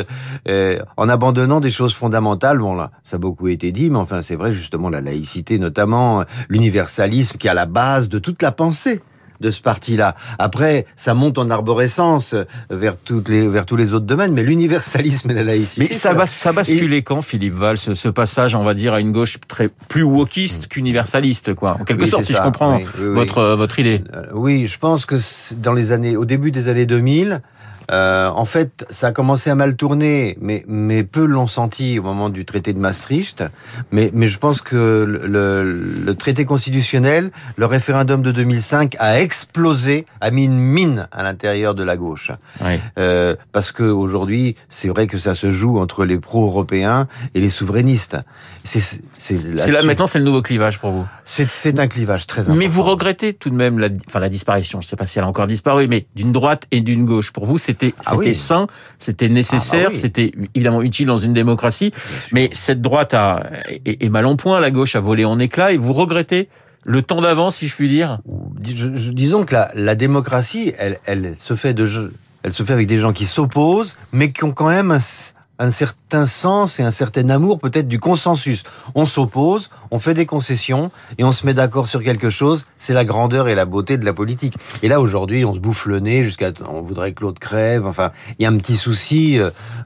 euh, 0.48 0.80
en 0.98 1.08
abandonnant 1.10 1.60
des 1.60 1.70
choses 1.70 1.94
fondamentales. 1.94 2.58
Bon, 2.58 2.76
là, 2.76 2.92
ça 3.04 3.18
a 3.18 3.20
beaucoup 3.20 3.48
été 3.48 3.72
dit, 3.72 3.90
mais 3.90 4.00
enfin, 4.00 4.22
c'est 4.22 4.36
vrai, 4.36 4.52
justement, 4.52 4.90
la 4.90 5.02
laïcité, 5.02 5.60
notamment 5.60 6.24
l'universalisme, 6.50 7.38
qui 7.38 7.48
est 7.48 7.52
à 7.52 7.56
la 7.56 7.68
base 7.68 8.10
de 8.10 8.20
toute 8.20 8.42
la 8.42 8.52
pensée 8.52 9.02
de 9.40 9.50
ce 9.50 9.62
parti-là. 9.62 10.16
Après, 10.38 10.86
ça 10.96 11.14
monte 11.14 11.38
en 11.38 11.50
arborescence 11.50 12.36
vers 12.70 12.98
toutes 12.98 13.30
les 13.30 13.48
vers 13.48 13.66
tous 13.66 13.76
les 13.76 13.94
autres 13.94 14.06
domaines, 14.06 14.34
mais 14.34 14.44
l'universalisme 14.44 15.32
et 15.32 15.34
la 15.34 15.44
laïcité. 15.44 15.88
Mais 15.90 15.94
ça 15.94 16.14
va 16.14 16.26
ça 16.26 16.52
basculé 16.52 16.98
et... 16.98 17.02
quand 17.04 17.22
Philippe 17.22 17.56
Val 17.56 17.78
ce, 17.78 17.94
ce, 17.94 18.10
passage, 18.10 18.56
on 18.56 18.64
va 18.64 18.74
dire, 18.74 18.94
à 18.94 19.00
une 19.00 19.12
gauche 19.12 19.38
très 19.48 19.70
plus 19.88 20.04
wokiste 20.04 20.68
qu'universaliste, 20.68 21.54
quoi. 21.54 21.78
En 21.80 21.84
quelque 21.84 22.04
oui, 22.04 22.08
sorte, 22.08 22.24
si 22.24 22.34
ça. 22.34 22.40
je 22.40 22.44
comprends 22.44 22.78
oui, 22.78 22.86
oui, 23.00 23.14
votre 23.14 23.44
votre 23.56 23.80
idée. 23.80 24.04
Euh, 24.16 24.26
oui, 24.34 24.68
je 24.68 24.78
pense 24.78 25.06
que 25.06 25.16
dans 25.56 25.74
les 25.74 25.92
années, 25.92 26.16
au 26.16 26.26
début 26.26 26.52
des 26.52 26.68
années 26.70 26.86
2000. 26.86 27.42
Euh, 27.90 28.30
en 28.30 28.46
fait, 28.46 28.86
ça 28.90 29.08
a 29.08 29.12
commencé 29.12 29.50
à 29.50 29.56
mal 29.56 29.76
tourner, 29.76 30.38
mais, 30.42 30.64
mais 30.68 31.04
peu 31.04 31.26
l'ont 31.26 31.48
senti 31.48 32.00
au 32.00 32.04
moment 32.04 32.30
du 32.30 32.46
traité 32.46 32.74
de 32.74 32.80
Maastricht. 32.80 33.44
Mais, 33.92 34.12
mais 34.14 34.28
je 34.28 34.38
pense 34.38 34.62
que 34.62 35.06
le, 35.06 36.14
traité 36.16 36.46
constitutionnel, 36.46 37.32
le 37.56 37.66
référendum 37.66 38.22
de 38.22 38.32
2005 38.32 38.96
a 39.00 39.20
explosé, 39.22 40.06
a 40.22 40.32
mis 40.32 40.46
une 40.46 40.60
mine 40.60 41.08
à 41.12 41.24
l'intérieur 41.24 41.76
de 41.76 41.84
la 41.84 41.98
gauche. 41.98 42.32
Oui. 42.64 42.80
Euh, 42.98 43.36
parce 43.52 43.72
que 43.72 43.84
aujourd'hui, 43.84 44.56
c'est 44.68 44.90
vrai 44.90 45.08
que 45.08 45.18
ça 45.18 45.34
se 45.34 45.52
joue 45.52 45.80
entre 45.80 46.06
les 46.06 46.18
pro-européens 46.18 47.08
et 47.34 47.42
les 47.42 47.50
souverainistes. 47.50 48.18
C'est 48.64 49.02
là 49.72 49.82
maintenant, 49.84 50.08
c'est 50.08 50.20
le 50.20 50.26
nouveau 50.26 50.42
clivage 50.42 50.80
pour 50.80 50.92
vous. 50.92 51.08
C'est 51.26 51.80
un 51.80 51.88
clivage 51.88 52.28
très 52.28 52.42
important. 52.42 52.60
Mais 52.60 52.68
vous 52.68 52.84
regrettez 52.84 53.34
tout 53.34 53.50
de 53.50 53.56
même 53.56 53.80
la, 53.80 53.90
enfin, 54.08 54.20
la 54.20 54.30
disparition. 54.30 54.82
Je 54.82 54.88
ne 54.88 54.90
sais 54.90 54.96
pas 54.96 55.06
si 55.06 55.18
elle 55.18 55.26
a 55.26 55.28
encore 55.28 55.48
disparu, 55.48 55.88
mais 55.88 56.06
d'une 56.16 56.32
droite 56.32 56.66
et 56.72 56.82
d'une 56.82 57.06
gauche. 57.06 57.32
Pour 57.32 57.46
vous, 57.46 57.58
c'est 57.58 57.79
c'était 57.80 57.94
ah 58.06 58.16
oui. 58.16 58.36
sain, 58.36 58.68
c'était 58.98 59.30
nécessaire, 59.30 59.88
ah 59.88 59.90
bah 59.90 59.94
oui. 59.94 60.00
c'était 60.00 60.32
évidemment 60.54 60.82
utile 60.82 61.08
dans 61.08 61.18
une 61.18 61.34
démocratie. 61.34 61.94
Mais 62.32 62.50
cette 62.54 62.82
droite 62.82 63.14
a, 63.14 63.44
est, 63.86 64.04
est, 64.04 64.10
mal 64.10 64.26
en 64.26 64.36
point, 64.36 64.60
la 64.60 64.72
gauche 64.72 64.96
a 64.96 65.00
volé 65.00 65.26
en 65.26 65.40
éclats, 65.40 65.72
et 65.72 65.78
vous 65.78 65.94
regrettez 65.94 66.50
le 66.84 67.02
temps 67.02 67.22
d'avance, 67.22 67.58
si 67.58 67.68
je 67.68 67.76
puis 67.76 67.90
dire? 67.90 68.20
Disons 68.26 69.46
que 69.46 69.54
la, 69.54 69.72
la 69.76 69.96
démocratie, 69.96 70.74
elle, 70.78 71.00
elle 71.06 71.36
se 71.36 71.56
fait 71.56 71.74
de, 71.74 72.12
elle 72.44 72.54
se 72.54 72.64
fait 72.64 72.74
avec 72.74 72.88
des 72.88 72.98
gens 72.98 73.14
qui 73.14 73.26
s'opposent, 73.26 73.96
mais 74.12 74.32
qui 74.32 74.44
ont 74.44 74.52
quand 74.52 74.70
même 74.70 74.92
un, 74.92 75.00
un 75.60 75.72
certain 75.72 75.99
sens 76.26 76.80
et 76.80 76.84
un 76.84 76.92
certain 76.92 77.30
amour 77.30 77.60
peut-être 77.60 77.88
du 77.88 78.00
consensus. 78.00 78.64
On 78.96 79.06
s'oppose, 79.06 79.70
on 79.92 80.00
fait 80.00 80.14
des 80.14 80.26
concessions 80.26 80.92
et 81.18 81.24
on 81.24 81.32
se 81.32 81.46
met 81.46 81.54
d'accord 81.54 81.88
sur 81.88 82.04
quelque 82.04 82.30
chose. 82.30 82.66
C'est 82.78 82.94
la 82.94 83.06
grandeur 83.06 83.48
et 83.48 83.56
la 83.56 83.66
beauté 83.66 83.98
de 83.98 84.06
la 84.06 84.14
politique. 84.14 84.56
Et 84.84 84.88
là 84.88 85.02
aujourd'hui, 85.02 85.46
on 85.46 85.54
se 85.54 85.60
bouffe 85.60 85.86
le 85.86 86.00
nez 86.00 86.24
jusqu'à, 86.24 86.52
on 86.72 86.82
voudrait 86.82 87.14
que 87.14 87.22
l'autre 87.22 87.40
crève. 87.40 87.86
Enfin, 87.86 88.12
il 88.38 88.44
y 88.44 88.46
a 88.46 88.50
un 88.50 88.58
petit 88.58 88.78
souci 88.78 89.40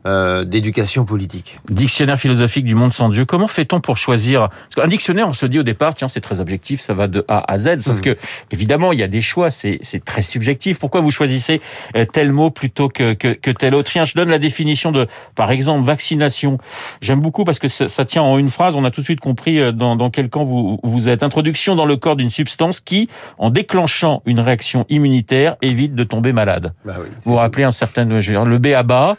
euh, 0.05 0.43
d'éducation 0.43 1.05
politique. 1.05 1.59
Dictionnaire 1.69 2.19
philosophique 2.19 2.65
du 2.65 2.75
monde 2.75 2.93
sans 2.93 3.09
Dieu. 3.09 3.25
Comment 3.25 3.47
fait-on 3.47 3.81
pour 3.81 3.97
choisir? 3.97 4.49
Parce 4.49 4.75
qu'un 4.75 4.87
dictionnaire, 4.87 5.27
on 5.27 5.33
se 5.33 5.45
dit 5.45 5.59
au 5.59 5.63
départ, 5.63 5.95
tiens, 5.95 6.07
c'est 6.07 6.21
très 6.21 6.39
objectif, 6.39 6.81
ça 6.81 6.93
va 6.93 7.07
de 7.07 7.25
A 7.27 7.51
à 7.51 7.57
Z. 7.57 7.79
Sauf 7.79 7.97
mmh. 7.97 8.01
que 8.01 8.17
évidemment, 8.51 8.91
il 8.91 8.99
y 8.99 9.03
a 9.03 9.07
des 9.07 9.21
choix, 9.21 9.49
c'est 9.51 9.79
très 10.05 10.21
subjectif. 10.21 10.79
Pourquoi 10.79 11.01
vous 11.01 11.11
choisissez 11.11 11.61
euh, 11.95 12.05
tel 12.05 12.31
mot 12.31 12.51
plutôt 12.51 12.89
que, 12.89 13.13
que, 13.13 13.33
que 13.33 13.51
tel 13.51 13.73
autre? 13.73 13.91
Tiens, 13.91 14.03
je 14.03 14.13
donne 14.13 14.29
la 14.29 14.39
définition 14.39 14.91
de, 14.91 15.07
par 15.35 15.51
exemple 15.51 15.63
exemple, 15.63 15.85
vaccination. 16.19 16.57
J'aime 17.01 17.19
beaucoup 17.19 17.43
parce 17.43 17.59
que 17.59 17.67
ça, 17.67 17.87
ça, 17.87 18.05
tient 18.05 18.21
en 18.21 18.37
une 18.37 18.49
phrase. 18.49 18.75
On 18.75 18.85
a 18.85 18.91
tout 18.91 19.01
de 19.01 19.05
suite 19.05 19.19
compris 19.19 19.59
euh, 19.59 19.71
dans, 19.71 19.95
dans 19.95 20.09
quel 20.09 20.29
camp 20.29 20.43
vous, 20.43 20.79
vous 20.83 21.09
êtes. 21.09 21.23
Introduction 21.23 21.75
dans 21.75 21.85
le 21.85 21.97
corps 21.97 22.15
d'une 22.15 22.29
substance 22.29 22.79
qui, 22.79 23.09
en 23.37 23.49
déclenchant 23.49 24.21
une 24.25 24.39
réaction 24.39 24.85
immunitaire, 24.89 25.55
évite 25.61 25.95
de 25.95 26.03
tomber 26.03 26.33
malade. 26.33 26.73
Bah 26.85 26.95
oui, 26.99 27.07
vous 27.23 27.31
vous 27.31 27.37
rappelez 27.37 27.63
un 27.63 27.71
certain, 27.71 28.07
je 28.19 28.31
veux 28.31 28.37
dire, 28.37 28.45
le 28.45 28.57
BABA. 28.57 29.17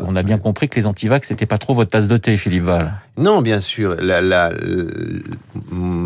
On 0.00 0.16
a 0.16 0.22
bien 0.22 0.36
ouais. 0.36 0.42
compris 0.42 0.68
que 0.68 0.76
les 0.76 0.86
antivax 0.86 1.28
c'était 1.28 1.46
pas 1.46 1.58
trop 1.58 1.74
votre 1.74 1.90
tasse 1.90 2.08
de 2.08 2.16
thé, 2.16 2.36
Philippe 2.36 2.64
Val. 2.64 2.92
Non, 3.16 3.42
bien 3.42 3.60
sûr. 3.60 3.96
La, 4.00 4.20
la, 4.20 4.50
la, 4.50 4.50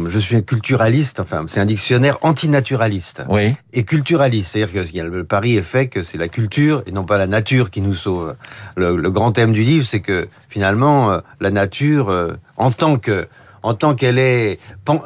je 0.08 0.18
suis 0.18 0.36
un 0.36 0.42
culturaliste. 0.42 1.20
Enfin, 1.20 1.44
c'est 1.46 1.60
un 1.60 1.64
dictionnaire 1.64 2.18
antinaturaliste. 2.22 3.22
Oui. 3.28 3.54
Et 3.72 3.84
culturaliste, 3.84 4.52
c'est-à-dire 4.52 4.84
que 4.84 4.98
le 4.98 5.24
pari 5.24 5.56
est 5.56 5.62
fait 5.62 5.88
que 5.88 6.02
c'est 6.02 6.18
la 6.18 6.28
culture 6.28 6.82
et 6.86 6.92
non 6.92 7.04
pas 7.04 7.16
la 7.16 7.26
nature 7.26 7.70
qui 7.70 7.80
nous 7.80 7.94
sauve. 7.94 8.36
Le, 8.76 8.96
le 8.96 9.10
grand 9.10 9.32
thème 9.32 9.52
du 9.52 9.62
livre, 9.62 9.86
c'est 9.86 10.00
que 10.00 10.27
finalement, 10.48 11.10
euh, 11.10 11.18
la 11.40 11.50
nature, 11.50 12.10
euh, 12.10 12.32
en 12.56 12.70
tant 12.70 12.98
que 12.98 13.28
en 13.68 13.74
tant 13.74 13.94
qu'elle 13.94 14.18
est 14.18 14.58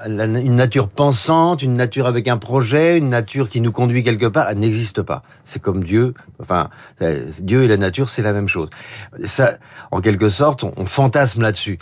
une 0.07 0.55
nature 0.55 0.87
pensante, 0.87 1.63
une 1.63 1.75
nature 1.75 2.07
avec 2.07 2.29
un 2.29 2.37
projet, 2.37 2.97
une 2.97 3.09
nature 3.09 3.49
qui 3.49 3.61
nous 3.61 3.73
conduit 3.73 4.05
quelque 4.05 4.27
part, 4.27 4.47
elle 4.49 4.59
n'existe 4.59 5.03
pas. 5.03 5.25
C'est 5.43 5.61
comme 5.61 5.83
Dieu. 5.83 6.15
Enfin, 6.41 6.71
Dieu 7.41 7.65
et 7.65 7.67
la 7.67 7.77
nature, 7.77 8.09
c'est 8.09 8.23
la 8.23 8.33
même 8.33 8.47
chose. 8.47 8.71
Ça, 9.25 9.55
en 9.91 10.01
quelque 10.01 10.29
sorte, 10.29 10.63
on, 10.63 10.87
fantasme 10.87 11.43
là-dessus. 11.43 11.81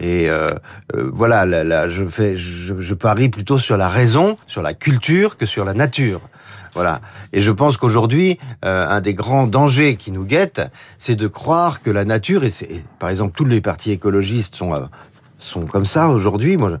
Et, 0.00 0.30
euh, 0.30 0.50
euh, 0.94 1.10
voilà, 1.12 1.44
là, 1.44 1.64
là, 1.64 1.88
je 1.88 2.06
fais, 2.06 2.36
je, 2.36 2.94
parie 2.94 3.28
plutôt 3.28 3.58
sur 3.58 3.76
la 3.76 3.88
raison, 3.88 4.36
sur 4.46 4.62
la 4.62 4.74
culture, 4.74 5.36
que 5.36 5.44
sur 5.46 5.64
la 5.64 5.74
nature. 5.74 6.20
Voilà. 6.74 7.00
Et 7.32 7.40
je 7.40 7.50
pense 7.50 7.76
qu'aujourd'hui, 7.76 8.38
euh, 8.64 8.86
un 8.88 9.00
des 9.00 9.14
grands 9.14 9.46
dangers 9.46 9.96
qui 9.96 10.12
nous 10.12 10.24
guette, 10.24 10.60
c'est 10.98 11.16
de 11.16 11.26
croire 11.26 11.82
que 11.82 11.90
la 11.90 12.04
nature, 12.04 12.44
et, 12.44 12.52
par 12.98 13.08
exemple, 13.08 13.32
tous 13.34 13.44
les 13.44 13.60
partis 13.60 13.90
écologistes 13.90 14.54
sont, 14.54 14.74
euh, 14.74 14.80
sont 15.40 15.66
comme 15.66 15.84
ça 15.84 16.08
aujourd'hui. 16.08 16.56
Moi, 16.56 16.78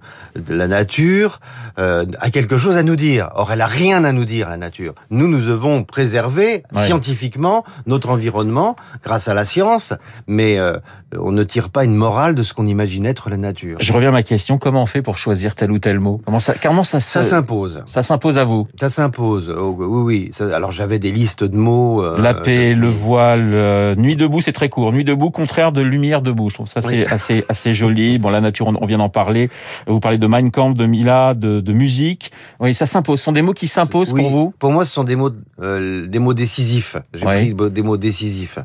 la 0.48 0.68
nature 0.68 1.40
euh, 1.78 2.04
a 2.20 2.30
quelque 2.30 2.58
chose 2.58 2.76
à 2.76 2.82
nous 2.82 2.96
dire. 2.96 3.30
Or, 3.34 3.52
elle 3.52 3.60
a 3.60 3.66
rien 3.66 4.04
à 4.04 4.12
nous 4.12 4.24
dire, 4.24 4.48
la 4.48 4.56
nature. 4.56 4.94
Nous, 5.10 5.28
nous 5.28 5.40
devons 5.40 5.84
préserver 5.84 6.62
ouais. 6.74 6.86
scientifiquement 6.86 7.64
notre 7.86 8.10
environnement 8.10 8.76
grâce 9.02 9.28
à 9.28 9.34
la 9.34 9.44
science, 9.44 9.94
mais 10.26 10.58
euh, 10.58 10.78
on 11.18 11.32
ne 11.32 11.42
tire 11.42 11.70
pas 11.70 11.84
une 11.84 11.94
morale 11.94 12.34
de 12.34 12.42
ce 12.42 12.54
qu'on 12.54 12.66
imagine 12.66 13.06
être 13.06 13.30
la 13.30 13.36
nature. 13.36 13.78
Je 13.80 13.92
reviens 13.92 14.10
à 14.10 14.12
ma 14.12 14.22
question. 14.22 14.58
Comment 14.58 14.82
on 14.82 14.86
fait 14.86 15.02
pour 15.02 15.18
choisir 15.18 15.54
tel 15.54 15.72
ou 15.72 15.78
tel 15.78 16.00
mot? 16.00 16.20
Comment 16.24 16.40
ça 16.40 16.54
Comment 16.60 16.84
ça 16.84 17.00
Ça 17.00 17.24
s'impose. 17.24 17.82
Ça 17.86 18.02
s'impose 18.02 18.38
à 18.38 18.44
vous? 18.44 18.68
Ça 18.78 18.88
s'impose. 18.88 19.54
Oh, 19.56 19.74
oui, 19.78 20.02
oui. 20.02 20.30
Ça, 20.32 20.54
alors, 20.54 20.72
j'avais 20.72 20.98
des 20.98 21.10
listes 21.10 21.44
de 21.44 21.56
mots. 21.56 22.02
Euh, 22.02 22.20
la 22.20 22.34
paix, 22.34 22.74
le 22.74 22.88
voile, 22.88 23.50
euh, 23.52 23.94
nuit 23.94 24.16
debout, 24.16 24.40
c'est 24.40 24.52
très 24.52 24.68
court. 24.68 24.92
Nuit 24.92 25.04
debout, 25.04 25.30
contraire 25.30 25.72
de 25.72 25.80
lumière 25.80 26.22
debout. 26.22 26.48
Je 26.50 26.54
trouve 26.54 26.66
ça 26.66 26.80
oui. 26.84 27.04
assez 27.10 27.44
assez 27.48 27.72
joli. 27.72 28.18
Bon, 28.18 28.30
la 28.30 28.40
nature, 28.40 28.49
on 28.60 28.86
vient 28.86 28.98
d'en 28.98 29.08
parler. 29.08 29.50
Vous 29.86 30.00
parlez 30.00 30.18
de 30.18 30.26
Mein 30.26 30.50
Kampf, 30.50 30.76
de 30.76 30.86
Mila, 30.86 31.34
de, 31.34 31.60
de 31.60 31.72
musique. 31.72 32.32
Oui, 32.58 32.74
ça 32.74 32.86
s'impose. 32.86 33.18
Ce 33.18 33.24
sont 33.24 33.32
des 33.32 33.42
mots 33.42 33.52
qui 33.52 33.66
s'imposent 33.66 34.12
oui, 34.12 34.22
pour 34.22 34.30
vous 34.30 34.54
Pour 34.58 34.72
moi, 34.72 34.84
ce 34.84 34.92
sont 34.92 35.04
des 35.04 35.16
mots, 35.16 35.30
euh, 35.62 36.06
des 36.06 36.18
mots 36.18 36.34
décisifs. 36.34 36.96
J'ai 37.14 37.24
pris 37.24 37.54
des 37.54 37.82
mots 37.82 37.96
décisifs. 37.96 38.58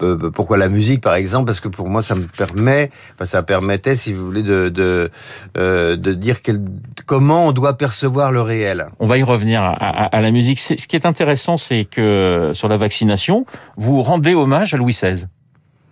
Euh, 0.00 0.30
pourquoi 0.30 0.56
la 0.56 0.68
musique, 0.68 1.00
par 1.00 1.14
exemple? 1.14 1.46
Parce 1.46 1.60
que 1.60 1.68
pour 1.68 1.88
moi, 1.88 2.02
ça 2.02 2.14
me 2.14 2.24
permet, 2.24 2.90
enfin, 3.14 3.24
ça 3.24 3.42
permettait, 3.42 3.94
si 3.94 4.12
vous 4.12 4.24
voulez, 4.24 4.42
de 4.42 4.68
de, 4.68 5.10
euh, 5.56 5.96
de 5.96 6.12
dire 6.12 6.42
quel, 6.42 6.60
comment 7.06 7.46
on 7.46 7.52
doit 7.52 7.76
percevoir 7.76 8.32
le 8.32 8.40
réel. 8.40 8.86
On 8.98 9.06
va 9.06 9.18
y 9.18 9.22
revenir 9.22 9.62
à, 9.62 9.72
à, 9.72 10.04
à 10.06 10.20
la 10.20 10.30
musique. 10.30 10.58
Ce 10.58 10.74
qui 10.74 10.96
est 10.96 11.06
intéressant, 11.06 11.56
c'est 11.56 11.84
que 11.84 12.50
sur 12.54 12.68
la 12.68 12.76
vaccination, 12.76 13.46
vous 13.76 14.02
rendez 14.02 14.34
hommage 14.34 14.74
à 14.74 14.76
Louis 14.76 14.92
XVI. 14.92 15.26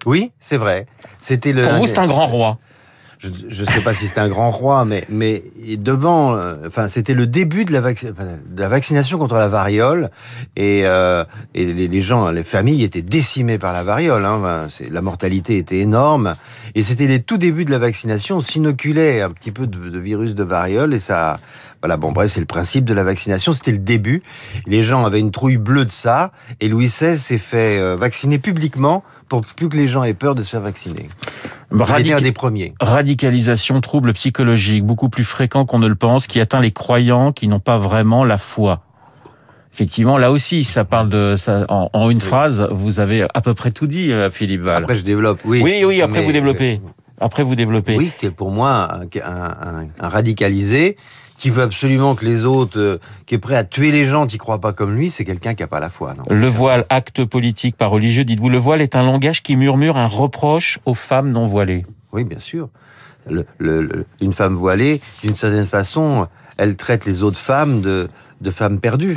Oui, 0.07 0.33
c'est 0.41 0.57
vrai. 0.57 0.87
C'était 1.21 1.53
le. 1.53 1.63
Pour 1.63 1.75
vous, 1.75 1.87
c'est 1.87 1.99
un 1.99 2.07
grand 2.07 2.27
roi 2.27 2.59
je 3.21 3.63
ne 3.63 3.67
sais 3.67 3.83
pas 3.83 3.93
si 3.93 4.07
c'était 4.07 4.21
un 4.21 4.31
grand 4.31 4.51
roi, 4.51 4.87
mais, 4.87 5.05
mais 5.11 5.43
devant, 5.77 6.35
euh, 6.35 6.55
enfin, 6.67 6.89
c'était 6.89 7.13
le 7.13 7.27
début 7.27 7.67
de 7.67 7.73
la, 7.73 7.81
de 7.83 8.15
la, 8.57 8.69
vaccination 8.69 9.19
contre 9.19 9.35
la 9.35 9.49
variole, 9.49 10.11
et, 10.57 10.83
euh, 10.85 11.25
et 11.55 11.67
les, 11.67 12.03
gens, 12.03 12.31
les 12.31 12.43
familles 12.43 12.83
étaient 12.83 13.03
décimées 13.03 13.59
par 13.59 13.75
la 13.75 13.83
variole. 13.83 14.25
Hein, 14.25 14.69
la 14.91 15.03
mortalité 15.03 15.59
était 15.59 15.81
énorme, 15.81 16.35
et 16.75 16.83
c'était 16.83 17.07
les 17.07 17.21
tout 17.21 17.37
débuts 17.37 17.67
de 17.67 17.71
la 17.71 17.79
vaccination. 17.79 18.39
On 18.39 18.41
s'inoculait 18.41 19.21
un 19.21 19.31
petit 19.31 19.51
peu 19.51 19.67
de, 19.67 19.91
de, 19.91 19.99
virus 19.99 20.35
de 20.35 20.45
variole, 20.45 20.95
et 20.95 20.99
ça, 20.99 21.37
voilà, 21.83 21.97
bon, 21.97 22.13
bref, 22.13 22.31
c'est 22.31 22.41
le 22.41 22.47
principe 22.47 22.85
de 22.85 22.93
la 22.93 23.03
vaccination. 23.05 23.53
C'était 23.53 23.73
le 23.73 23.79
début. 23.79 24.23
Les 24.67 24.83
gens 24.83 25.07
avaient 25.07 25.21
une 25.21 25.31
trouille 25.31 25.57
bleue 25.57 25.85
de 25.85 25.91
ça, 25.91 26.33
et 26.61 26.69
Louis 26.69 26.87
XVI 26.87 27.17
s'est 27.17 27.39
fait 27.39 27.79
euh, 27.79 27.97
vacciner 27.97 28.39
publiquement 28.39 29.03
pour 29.29 29.43
plus 29.43 29.69
que 29.69 29.77
les 29.77 29.89
gens 29.89 30.05
aient 30.05 30.13
peur 30.13 30.35
de 30.35 30.43
se 30.43 30.51
faire 30.51 30.61
vacciner. 30.61 31.09
Radic... 31.71 32.17
des 32.17 32.33
premiers. 32.33 32.75
Radicalisation, 32.81 33.81
trouble 33.81 34.13
psychologique, 34.13 34.85
beaucoup 34.85 35.09
plus 35.09 35.25
fréquent 35.25 35.65
qu'on 35.65 35.79
ne 35.79 35.87
le 35.87 35.95
pense, 35.95 36.27
qui 36.27 36.41
atteint 36.41 36.61
les 36.61 36.73
croyants 36.73 37.33
qui 37.33 37.49
n'ont 37.49 37.61
pas 37.61 37.79
vraiment 37.79 38.25
la 38.25 38.39
foi. 38.39 38.83
Effectivement, 39.73 40.19
là 40.19 40.33
aussi, 40.33 40.65
ça 40.65 40.85
parle 40.85 41.09
de 41.09 41.37
ça 41.37 41.65
en, 41.69 42.11
une 42.11 42.21
phrase. 42.21 42.67
Vous 42.73 42.99
avez 42.99 43.23
à 43.33 43.41
peu 43.41 43.55
près 43.55 43.71
tout 43.71 43.87
dit, 43.87 44.11
euh, 44.11 44.29
Philippe 44.29 44.63
Val. 44.63 44.83
Après, 44.83 44.97
je 44.97 45.05
développe. 45.05 45.41
Oui. 45.45 45.61
Oui, 45.63 45.85
oui. 45.85 46.03
Après, 46.03 46.25
vous 46.25 46.33
développez. 46.33 46.81
Après, 47.21 47.43
vous 47.43 47.55
développez. 47.55 47.97
Oui, 47.97 48.11
qui 48.19 48.27
est 48.27 48.31
pour 48.31 48.51
moi 48.51 48.89
un, 48.93 49.03
un, 49.25 49.87
un 49.99 50.09
radicalisé 50.09 50.97
qui 51.37 51.49
veut 51.49 51.63
absolument 51.63 52.15
que 52.15 52.27
les 52.27 52.45
autres, 52.45 52.79
euh, 52.79 52.99
qui 53.25 53.35
est 53.35 53.39
prêt 53.39 53.57
à 53.57 53.65
tuer 53.65 53.93
les 53.93 54.05
gens 54.05 54.27
qui 54.27 54.37
croient 54.37 54.61
pas 54.61 54.75
comme 54.75 54.95
lui, 54.95 55.09
c'est 55.09 55.25
quelqu'un 55.25 55.55
qui 55.55 55.63
a 55.63 55.67
pas 55.67 55.81
la 55.81 55.89
foi. 55.89 56.13
Non 56.15 56.25
le 56.29 56.47
voile, 56.49 56.85
acte 56.91 57.25
politique, 57.25 57.79
pas 57.79 57.87
religieux, 57.87 58.25
dites-vous, 58.25 58.51
le 58.51 58.59
voile 58.59 58.83
est 58.83 58.95
un 58.95 59.03
langage 59.03 59.43
qui 59.43 59.57
murmure 59.57 59.97
un 59.97 60.07
reproche 60.07 60.79
aux 60.85 60.93
femmes 60.93 61.31
non 61.31 61.47
voilées. 61.47 61.87
Oui, 62.13 62.25
bien 62.25 62.39
sûr. 62.39 62.69
Le, 63.27 63.47
une 64.21 64.35
femme 64.35 64.55
voilée, 64.55 65.01
d'une 65.23 65.35
certaine 65.35 65.65
façon, 65.65 66.27
elle 66.59 66.77
traite 66.77 67.07
les 67.07 67.23
autres 67.23 67.39
femmes 67.39 67.81
de, 67.81 68.11
de 68.43 68.51
femmes 68.51 68.79
perdues. 68.79 69.17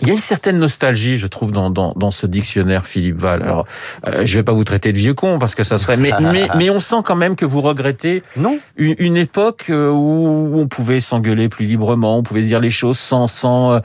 Il 0.00 0.08
y 0.08 0.10
a 0.10 0.14
une 0.14 0.20
certaine 0.20 0.58
nostalgie, 0.58 1.18
je 1.18 1.26
trouve, 1.26 1.52
dans, 1.52 1.70
dans, 1.70 1.92
dans 1.96 2.10
ce 2.10 2.26
dictionnaire, 2.26 2.86
Philippe 2.86 3.18
Val. 3.18 3.42
Alors, 3.42 3.66
euh, 4.06 4.22
je 4.24 4.38
vais 4.38 4.42
pas 4.42 4.52
vous 4.52 4.64
traiter 4.64 4.92
de 4.92 4.98
vieux 4.98 5.14
con 5.14 5.38
parce 5.38 5.54
que 5.54 5.64
ça 5.64 5.78
serait, 5.78 5.96
mais, 5.96 6.12
mais, 6.20 6.48
mais 6.56 6.70
on 6.70 6.80
sent 6.80 6.96
quand 7.04 7.16
même 7.16 7.36
que 7.36 7.44
vous 7.44 7.60
regrettez 7.60 8.22
non. 8.36 8.58
Une, 8.76 8.94
une 8.98 9.16
époque 9.16 9.66
euh, 9.70 9.90
où 9.90 10.58
on 10.58 10.66
pouvait 10.66 11.00
s'engueuler 11.00 11.48
plus 11.48 11.66
librement, 11.66 12.18
on 12.18 12.22
pouvait 12.22 12.42
se 12.42 12.46
dire 12.46 12.60
les 12.60 12.70
choses 12.70 12.98
sans 12.98 13.26
sans 13.26 13.74
euh, 13.74 13.80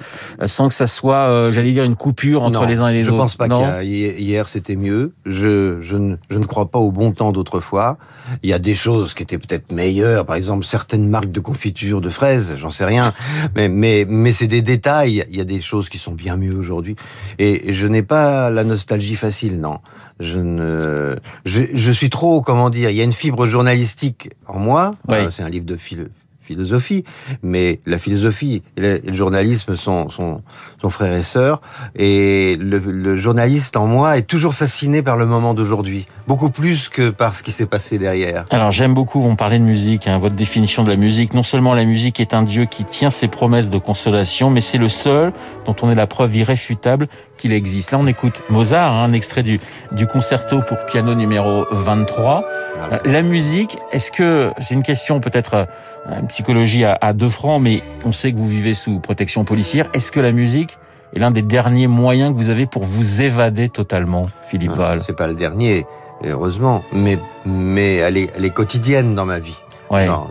sans 0.46 0.68
que 0.68 0.74
ça 0.74 0.88
soit, 0.88 1.30
euh, 1.30 1.52
j'allais 1.52 1.72
dire, 1.72 1.84
une 1.84 1.96
coupure 1.96 2.44
entre 2.44 2.66
les 2.66 2.80
uns 2.80 2.88
et 2.88 2.94
les 2.94 3.04
autres. 3.04 3.14
Je 3.14 3.18
pense 3.18 3.36
pas 3.36 3.48
qu'hier 3.48 4.48
c'était 4.48 4.76
mieux. 4.76 5.14
Je, 5.26 5.80
je 5.82 5.98
ne, 5.98 6.16
je 6.30 6.40
ne 6.40 6.46
crois 6.46 6.72
pas 6.72 6.80
au 6.80 6.92
bon 6.92 7.12
temps 7.12 7.32
d'autrefois. 7.32 7.98
Il 8.44 8.50
y 8.50 8.54
a 8.54 8.60
des 8.60 8.74
choses 8.74 9.14
qui 9.14 9.24
étaient 9.24 9.38
peut-être 9.38 9.72
meilleures, 9.72 10.26
par 10.26 10.36
exemple 10.36 10.66
certaines 10.66 11.08
marques 11.08 11.32
de 11.32 11.40
confiture 11.40 12.02
de 12.02 12.10
fraises, 12.10 12.56
j'en 12.58 12.70
sais 12.70 12.86
rien, 12.86 13.14
mais 13.56 13.70
mais 13.70 14.06
mais 14.08 14.32
c'est 14.32 14.48
des 14.48 14.62
détails. 14.62 15.24
Il 15.30 15.38
y 15.38 15.42
a 15.42 15.46
des 15.46 15.62
choses 15.62 15.90
qui 15.90 15.99
sont 16.00 16.14
bien 16.14 16.38
mieux 16.38 16.56
aujourd'hui. 16.56 16.96
Et 17.38 17.72
je 17.72 17.88
n'ai 17.88 18.04
pas 18.04 18.50
la 18.50 18.64
nostalgie 18.64 19.16
facile, 19.16 19.60
non. 19.60 19.80
Je 20.20 20.40
ne, 20.40 21.16
je, 21.46 21.64
je, 21.74 21.92
suis 21.92 22.10
trop, 22.10 22.42
comment 22.42 22.70
dire, 22.70 22.90
il 22.90 22.98
y 22.98 23.02
a 23.02 23.04
une 23.04 23.12
fibre 23.12 23.46
journalistique 23.46 24.32
en 24.48 24.60
moi. 24.60 24.92
Euh, 25.10 25.30
c'est 25.30 25.44
un 25.44 25.50
livre 25.50 25.66
de 25.66 25.76
philo 25.76 26.06
philosophie, 26.50 27.04
mais 27.44 27.78
la 27.86 28.00
philosophie 28.00 28.64
et 28.76 28.82
le, 28.82 29.14
journalisme 29.14 29.76
sont, 29.76 30.10
sont, 30.10 30.42
frères 30.90 31.14
et 31.14 31.22
sœurs, 31.22 31.62
et 31.96 32.58
le, 32.60 33.18
journaliste 33.18 33.78
en 33.78 33.86
moi 33.86 34.18
est 34.18 34.24
toujours 34.24 34.56
fasciné 34.56 35.04
par 35.04 35.16
le 35.16 35.28
moment 35.28 35.54
d'aujourd'hui, 35.54 36.08
beaucoup 36.28 36.50
plus 36.50 36.90
que 36.90 37.12
par 37.12 37.36
ce 37.36 37.44
qui 37.44 37.52
s'est 37.52 37.68
passé 37.68 38.00
derrière. 38.00 38.46
Alors 38.50 38.72
j'aime 38.72 38.96
beaucoup, 38.96 39.22
vous 39.22 39.30
me 39.30 39.36
parlez 39.36 39.60
de 39.60 39.64
musique, 39.64 40.08
hein, 40.08 40.18
votre 40.18 40.36
définition 40.36 40.84
de 40.84 40.90
la 40.90 40.96
musique. 40.96 41.36
Non 41.36 41.44
seulement 41.44 41.76
la 41.76 41.86
musique 41.86 42.20
est 42.20 42.34
un 42.34 42.42
Dieu 42.42 42.66
qui 42.66 42.84
tient 42.84 43.12
ses 43.12 43.28
promesses 43.28 43.70
de 43.70 43.78
consolation, 43.78 44.50
mais 44.50 44.62
c'est 44.62 44.80
le 44.80 44.90
seul 44.90 45.32
dont 45.68 45.76
on 45.84 45.92
est 45.92 45.96
la 45.96 46.08
preuve 46.08 46.36
irréfutable 46.36 47.10
qu'il 47.40 47.54
existe. 47.54 47.92
Là, 47.92 47.98
on 48.00 48.06
écoute 48.06 48.42
Mozart, 48.50 48.94
hein, 48.94 49.04
un 49.06 49.14
extrait 49.14 49.42
du, 49.42 49.60
du 49.92 50.06
concerto 50.06 50.62
pour 50.62 50.78
piano 50.86 51.16
numéro 51.16 51.66
23. 51.72 52.44
Euh, 52.92 52.98
la 53.06 53.22
musique, 53.22 53.78
est-ce 53.92 54.12
que, 54.12 54.52
c'est 54.60 54.76
une 54.76 54.84
question 54.84 55.20
peut-être 55.20 55.68
euh, 56.08 56.22
psychologie 56.28 56.84
à, 56.84 56.98
à, 57.02 57.14
deux 57.14 57.30
francs, 57.30 57.62
mais 57.62 57.82
on 58.06 58.12
sait 58.12 58.32
que 58.32 58.38
vous 58.38 58.48
vivez 58.48 58.74
sous 58.74 59.00
protection 59.00 59.46
policière. 59.46 59.88
Est-ce 59.94 60.12
que 60.12 60.20
la 60.20 60.32
musique 60.32 60.78
est 61.16 61.20
l'un 61.20 61.32
des 61.32 61.42
derniers 61.42 61.88
moyens 61.88 62.34
que 62.34 62.38
vous 62.38 62.50
avez 62.50 62.68
pour 62.68 62.84
vous 62.84 63.22
évader 63.22 63.70
totalement, 63.70 64.30
Philippe 64.44 64.74
ah, 64.76 64.80
Val? 64.80 65.04
C'est 65.04 65.16
pas 65.16 65.28
le 65.28 65.34
dernier, 65.34 65.86
heureusement, 66.24 66.84
mais, 66.92 67.18
mais 67.46 67.96
elle, 67.96 68.18
est, 68.18 68.30
elle 68.36 68.46
est 68.46 68.54
quotidienne 68.54 69.16
dans 69.16 69.26
ma 69.26 69.40
vie. 69.40 69.58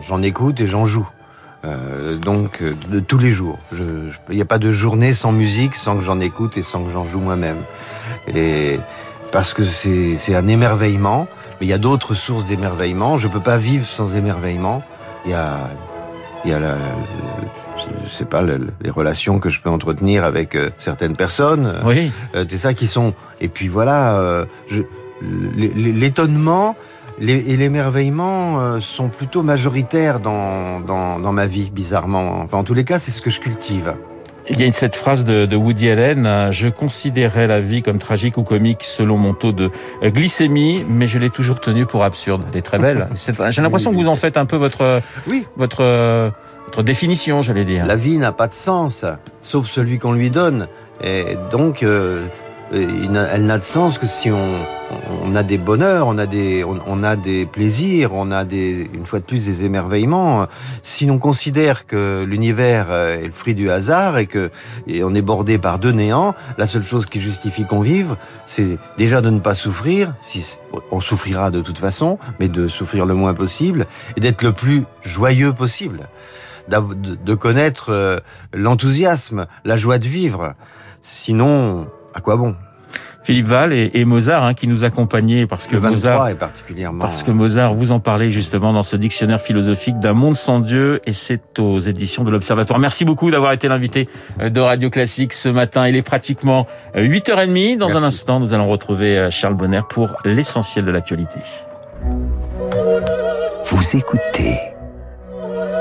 J'en 0.01 0.21
écoute 0.21 0.61
et 0.61 0.67
j'en 0.67 0.85
joue. 0.85 1.07
Euh, 1.65 2.15
donc 2.15 2.61
euh, 2.61 2.73
de, 2.89 2.99
tous 3.01 3.17
les 3.17 3.31
jours. 3.31 3.57
Il 4.29 4.35
n'y 4.35 4.41
a 4.41 4.45
pas 4.45 4.59
de 4.59 4.71
journée 4.71 5.13
sans 5.13 5.33
musique, 5.33 5.75
sans 5.75 5.97
que 5.97 6.03
j'en 6.03 6.19
écoute 6.21 6.57
et 6.57 6.63
sans 6.63 6.83
que 6.83 6.91
j'en 6.91 7.05
joue 7.05 7.19
moi-même. 7.19 7.63
Et 8.33 8.79
parce 9.31 9.53
que 9.53 9.63
c'est 9.63 10.35
un 10.35 10.47
émerveillement, 10.47 11.27
mais 11.59 11.67
il 11.67 11.69
y 11.69 11.73
a 11.73 11.77
d'autres 11.77 12.13
sources 12.13 12.45
d'émerveillement. 12.45 13.17
Je 13.17 13.27
peux 13.27 13.41
pas 13.41 13.57
vivre 13.57 13.85
sans 13.85 14.15
émerveillement. 14.15 14.83
Il 15.25 15.31
y 15.31 15.33
a, 15.33 15.69
il 16.45 16.51
y 16.51 16.53
a 16.53 16.59
la, 16.59 16.77
je 18.05 18.09
sais 18.09 18.25
pas 18.25 18.41
les 18.41 18.89
relations 18.89 19.39
que 19.39 19.49
je 19.49 19.61
peux 19.61 19.69
entretenir 19.69 20.23
avec 20.23 20.55
euh, 20.55 20.69
certaines 20.77 21.15
personnes. 21.15 21.73
Oui. 21.85 22.11
Euh, 22.35 22.45
c'est 22.49 22.57
ça 22.57 22.73
qui 22.73 22.87
sont. 22.87 23.13
Et 23.41 23.47
puis 23.47 23.67
voilà, 23.67 24.13
euh, 24.15 24.45
l'étonnement 27.19 27.49
et 27.49 27.57
l'émerveillement 27.57 28.59
euh, 28.59 28.79
sont 28.79 29.09
plutôt 29.09 29.43
majoritaires 29.43 30.19
dans, 30.19 30.79
dans, 30.79 31.19
dans 31.19 31.31
ma 31.31 31.45
vie, 31.45 31.69
bizarrement. 31.71 32.39
Enfin, 32.43 32.57
en 32.57 32.63
tous 32.63 32.73
les 32.73 32.83
cas, 32.83 32.99
c'est 32.99 33.11
ce 33.11 33.21
que 33.21 33.29
je 33.29 33.39
cultive. 33.39 33.95
Il 34.51 34.59
y 34.59 34.67
a 34.67 34.71
cette 34.71 34.95
phrase 34.95 35.25
de, 35.25 35.45
de, 35.45 35.55
Woody 35.55 35.89
Allen, 35.89 36.25
euh, 36.25 36.51
je 36.51 36.69
considérais 36.69 37.45
la 37.45 37.59
vie 37.59 37.83
comme 37.83 37.99
tragique 37.99 38.37
ou 38.37 38.43
comique 38.43 38.83
selon 38.83 39.15
mon 39.15 39.35
taux 39.35 39.51
de 39.51 39.69
euh, 40.01 40.09
glycémie, 40.09 40.83
mais 40.89 41.05
je 41.07 41.19
l'ai 41.19 41.29
toujours 41.29 41.59
tenue 41.59 41.85
pour 41.85 42.03
absurde. 42.03 42.43
Elle 42.51 42.57
est 42.57 42.63
très 42.63 42.79
belle. 42.79 43.07
J'ai 43.49 43.61
l'impression 43.61 43.91
que 43.91 43.97
vous 43.97 44.07
en 44.07 44.15
faites 44.15 44.37
un 44.37 44.45
peu 44.45 44.55
votre, 44.55 45.01
oui. 45.27 45.45
votre, 45.55 46.31
votre 46.65 46.81
définition, 46.81 47.43
j'allais 47.43 47.65
dire. 47.65 47.85
La 47.85 47.95
vie 47.95 48.17
n'a 48.17 48.31
pas 48.31 48.47
de 48.47 48.53
sens, 48.53 49.05
sauf 49.43 49.67
celui 49.67 49.99
qu'on 49.99 50.13
lui 50.13 50.31
donne. 50.31 50.67
Et 51.03 51.37
donc, 51.51 51.85
elle 52.71 53.45
n'a 53.45 53.57
de 53.57 53.63
sens 53.63 53.97
que 53.97 54.05
si 54.05 54.31
on, 54.31 54.65
on 55.23 55.35
a 55.35 55.43
des 55.43 55.57
bonheurs, 55.57 56.07
on 56.07 56.17
a 56.17 56.25
des, 56.25 56.63
on, 56.63 57.03
a 57.03 57.15
des 57.15 57.45
plaisirs, 57.45 58.13
on 58.13 58.31
a 58.31 58.45
des, 58.45 58.89
une 58.93 59.05
fois 59.05 59.19
de 59.19 59.23
plus 59.23 59.45
des 59.45 59.65
émerveillements. 59.65 60.47
Si 60.81 61.05
l'on 61.05 61.19
considère 61.19 61.85
que 61.85 62.23
l'univers 62.23 62.91
est 62.91 63.25
le 63.25 63.31
fruit 63.31 63.55
du 63.55 63.69
hasard 63.69 64.17
et 64.17 64.27
que 64.27 64.51
et 64.87 65.03
on 65.03 65.13
est 65.13 65.21
bordé 65.21 65.57
par 65.57 65.79
deux 65.79 65.91
néants, 65.91 66.35
la 66.57 66.67
seule 66.67 66.83
chose 66.83 67.05
qui 67.05 67.19
justifie 67.19 67.65
qu'on 67.65 67.81
vive, 67.81 68.15
c'est 68.45 68.77
déjà 68.97 69.21
de 69.21 69.29
ne 69.29 69.39
pas 69.39 69.55
souffrir. 69.55 70.13
Si 70.21 70.57
on 70.91 70.99
souffrira 70.99 71.51
de 71.51 71.61
toute 71.61 71.77
façon, 71.77 72.17
mais 72.39 72.47
de 72.47 72.67
souffrir 72.67 73.05
le 73.05 73.13
moins 73.13 73.33
possible 73.33 73.85
et 74.17 74.19
d'être 74.19 74.43
le 74.43 74.53
plus 74.53 74.83
joyeux 75.01 75.53
possible, 75.53 76.09
de 76.69 77.33
connaître 77.33 77.91
euh, 77.91 78.17
l'enthousiasme, 78.53 79.47
la 79.65 79.75
joie 79.75 79.97
de 79.97 80.07
vivre. 80.07 80.53
Sinon, 81.01 81.87
à 82.13 82.21
quoi 82.21 82.35
bon? 82.37 82.55
Philippe 83.29 83.45
Val 83.45 83.73
et, 83.73 84.05
Mozart 84.05 84.43
hein, 84.43 84.53
qui 84.53 84.65
nous 84.65 84.85
accompagnaient 84.85 85.45
parce 85.45 85.67
que 85.67 85.75
Mozart 85.77 86.29
est 86.29 86.35
particulièrement 86.35 86.99
parce 86.99 87.21
que 87.21 87.29
Mozart 87.29 87.73
vous 87.73 87.91
en 87.91 87.99
parlez 87.99 88.31
justement 88.31 88.73
dans 88.73 88.81
ce 88.81 88.95
dictionnaire 88.95 89.39
philosophique 89.39 89.99
d'un 89.99 90.13
monde 90.13 90.35
sans 90.35 90.59
Dieu 90.59 90.99
et 91.05 91.13
c'est 91.13 91.59
aux 91.59 91.77
éditions 91.79 92.23
de 92.23 92.31
l'Observatoire. 92.31 92.79
Merci 92.79 93.05
beaucoup 93.05 93.29
d'avoir 93.29 93.51
été 93.51 93.67
l'invité 93.67 94.09
euh, 94.41 94.49
de 94.49 94.59
Radio 94.59 94.89
Classique 94.89 95.33
ce 95.33 95.49
matin. 95.49 95.87
Il 95.87 95.95
est 95.95 96.01
pratiquement 96.01 96.65
8h30. 96.95 97.75
Euh, 97.75 97.77
dans 97.77 97.95
un 97.97 98.03
instant, 98.03 98.39
nous 98.39 98.53
allons 98.53 98.67
retrouver 98.67 99.17
euh, 99.17 99.29
Charles 99.29 99.55
Bonner 99.55 99.81
pour 99.87 100.15
l'essentiel 100.25 100.85
de 100.85 100.91
l'actualité. 100.91 101.39
Vous 103.65 103.95
écoutez 103.95 104.57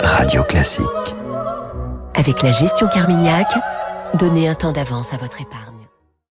Radio 0.03 0.43
Classique. 0.43 0.85
Avec 2.15 2.43
la 2.43 2.53
gestion 2.53 2.89
Carmignac, 2.89 3.47
donnez 4.19 4.49
un 4.49 4.55
temps 4.55 4.73
d'avance 4.73 5.15
à 5.15 5.17
votre 5.17 5.41
épargne. 5.41 5.78